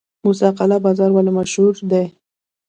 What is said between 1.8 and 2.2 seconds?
دی؟